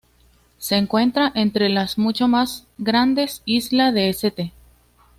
Se 0.57 0.77
encuentra 0.77 1.31
entre 1.35 1.69
las 1.69 1.99
mucho 1.99 2.27
más 2.27 2.65
grandes 2.79 3.43
isla 3.45 3.91
de 3.91 4.09
St. 4.09 4.51